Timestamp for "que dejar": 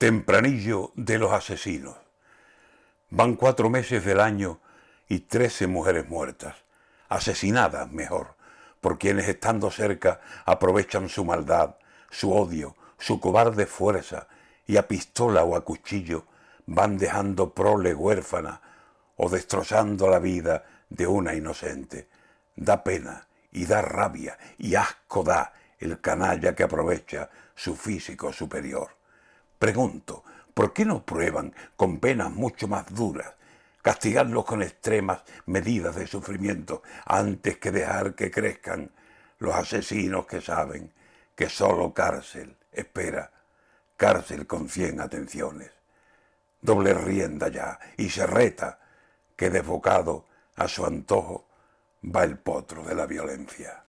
37.58-38.14